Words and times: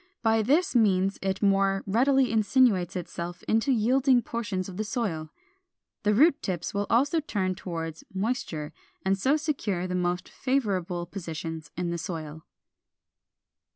By 0.23 0.41
this 0.41 0.75
means 0.75 1.19
it 1.21 1.43
more 1.43 1.83
readily 1.85 2.31
insinuates 2.31 2.95
itself 2.95 3.43
into 3.43 3.71
yielding 3.71 4.23
portions 4.23 4.67
of 4.67 4.77
the 4.77 4.83
soil. 4.83 5.29
The 6.01 6.15
root 6.15 6.41
tips 6.41 6.73
will 6.73 6.87
also 6.89 7.19
turn 7.19 7.53
toward 7.53 7.99
moisture, 8.11 8.73
and 9.05 9.15
so 9.15 9.37
secure 9.37 9.85
the 9.85 9.93
most 9.93 10.27
favorable 10.27 11.05
positions 11.05 11.69
in 11.77 11.91
the 11.91 11.99
soil. 11.99 12.47